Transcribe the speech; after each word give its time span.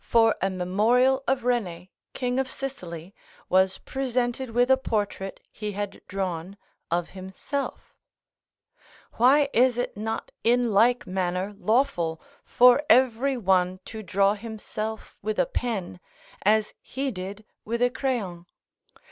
for 0.03 0.35
a 0.41 0.49
memorial 0.49 1.23
of 1.27 1.43
Rene, 1.43 1.91
king 2.13 2.39
of 2.39 2.49
Sicily, 2.49 3.13
was 3.49 3.77
presented 3.77 4.49
with 4.49 4.71
a 4.71 4.75
portrait 4.75 5.39
he 5.51 5.73
had 5.73 6.01
drawn 6.07 6.57
of 6.89 7.09
himself: 7.09 7.93
why 9.17 9.47
is 9.53 9.77
it 9.77 9.95
not 9.95 10.31
in 10.43 10.71
like 10.71 11.05
manner 11.05 11.53
lawful 11.55 12.19
for 12.43 12.81
every 12.89 13.37
one 13.37 13.79
to 13.85 14.01
draw 14.01 14.33
himself 14.33 15.15
with 15.21 15.37
a 15.37 15.45
pen, 15.45 15.99
as 16.41 16.73
he 16.81 17.11
did 17.11 17.45
with 17.63 17.79
a 17.83 17.91
crayon? 17.91 18.47